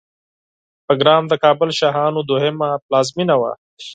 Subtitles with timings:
[0.87, 3.51] بګرام د کابل شاهانو دوهمه پلازمېنه وه